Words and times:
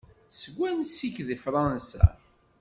Seg 0.39 0.53
wansi-k 0.57 1.17
deg 1.27 1.39
Fransa? 1.45 2.05